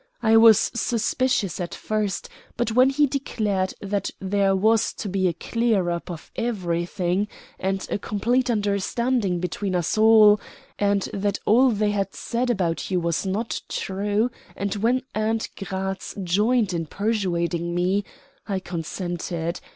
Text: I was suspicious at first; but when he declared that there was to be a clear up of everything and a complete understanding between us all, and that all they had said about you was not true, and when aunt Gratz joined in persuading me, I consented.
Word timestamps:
I 0.23 0.35
was 0.35 0.71
suspicious 0.73 1.59
at 1.59 1.75
first; 1.75 2.27
but 2.57 2.71
when 2.71 2.89
he 2.89 3.05
declared 3.05 3.75
that 3.81 4.09
there 4.19 4.55
was 4.55 4.93
to 4.93 5.07
be 5.07 5.27
a 5.27 5.33
clear 5.33 5.91
up 5.91 6.09
of 6.09 6.31
everything 6.35 7.27
and 7.59 7.85
a 7.87 7.99
complete 7.99 8.49
understanding 8.49 9.39
between 9.39 9.75
us 9.75 9.99
all, 9.99 10.41
and 10.79 11.03
that 11.13 11.37
all 11.45 11.69
they 11.69 11.91
had 11.91 12.15
said 12.15 12.49
about 12.49 12.89
you 12.89 12.99
was 12.99 13.27
not 13.27 13.61
true, 13.69 14.31
and 14.55 14.73
when 14.77 15.03
aunt 15.13 15.49
Gratz 15.55 16.15
joined 16.23 16.73
in 16.73 16.87
persuading 16.87 17.75
me, 17.75 18.03
I 18.47 18.59
consented. 18.59 19.59